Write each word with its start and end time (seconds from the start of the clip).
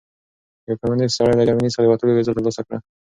یو 0.67 0.75
کمونیست 0.81 1.15
سړي 1.17 1.33
له 1.37 1.43
جرمني 1.47 1.69
څخه 1.73 1.81
د 1.83 1.87
وتلو 1.89 2.11
ویزه 2.13 2.35
ترلاسه 2.35 2.61
کړه. 2.65 2.77